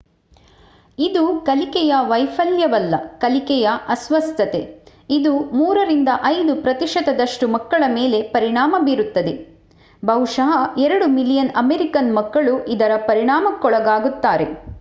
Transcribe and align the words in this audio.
ಇದು 0.97 1.23
ಕಲಿಕೆಯ 1.41 1.93
ವೈಫಲ್ಯವಲ್ಲ 2.07 2.95
ಕಲಿಕೆಯ 3.19 3.67
ಅಸ್ವಸ್ಥತೆ 3.87 4.61
ಇದು 5.09 5.31
3 5.53 5.85
ರಿಂದ 5.87 6.09
5 6.27 6.57
ಪ್ರತಿಶತದಷ್ಟು 6.63 7.47
ಮಕ್ಕಳ 7.47 7.83
ಮೇಲೆ 7.95 8.21
ಪರಿಣಾಮ 8.35 8.75
ಬೀರುತ್ತದೆ 8.81 9.33
ಬಹುಶಃ 10.03 10.51
2 10.83 11.09
ಮಿಲಿಯನ್ 11.17 11.51
ಅಮೆರಿಕನ್ 11.63 12.11
ಮಕ್ಕಳು 12.13 12.53
ಇದರ 12.75 12.93
ಪರಿಣಾಮಕ್ಕೊಳಗಾಗುತ್ತಾರೆ 13.09 14.47